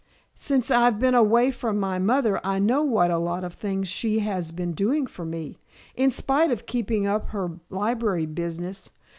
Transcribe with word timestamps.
Since 0.39 0.71
I've 0.71 0.97
been 0.99 1.13
away 1.13 1.51
from 1.51 1.79
my 1.79 1.99
mother 1.99 2.41
I 2.43 2.57
know 2.57 2.81
what 2.81 3.11
a 3.11 3.19
lot 3.19 3.43
of 3.43 3.53
things 3.53 3.87
she 3.87 4.17
has 4.17 4.51
been 4.51 4.71
doing 4.71 5.05
for 5.05 5.25
me, 5.25 5.59
in 5.93 6.09
spite 6.09 6.49
of 6.49 6.65
keeping 6.65 7.05
up 7.05 7.27
her 7.27 7.59
library 7.69 8.25
business. 8.25 8.89